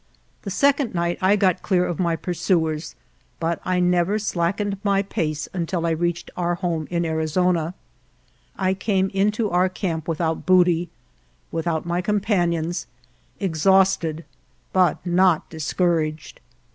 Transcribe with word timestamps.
The 0.41 0.49
second 0.49 0.95
night 0.95 1.19
I 1.21 1.35
got 1.35 1.61
clear 1.61 1.85
of 1.85 1.99
my 1.99 2.15
pursuers, 2.15 2.95
but 3.39 3.59
56 3.59 3.67
UNDER 3.67 3.75
DIFFICULTIES 3.75 3.85
I 3.85 3.97
never 3.97 4.17
slackened 4.19 4.77
my 4.83 5.01
pace 5.03 5.47
until 5.53 5.85
I 5.85 5.91
reached 5.91 6.31
our 6.35 6.55
home 6.55 6.87
in 6.89 7.05
Arizona. 7.05 7.75
I 8.57 8.73
came 8.73 9.09
into 9.13 9.51
our 9.51 9.69
camp 9.69 10.07
without 10.07 10.47
booty, 10.47 10.89
without 11.51 11.85
my 11.85 12.01
companions, 12.01 12.87
ex 13.39 13.63
hausted, 13.65 14.23
but 14.73 15.05
not 15.05 15.47
discouraged. 15.51 16.41